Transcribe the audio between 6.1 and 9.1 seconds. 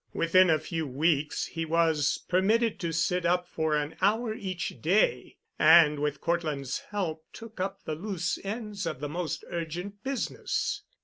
Cortland's help took up the loose ends of the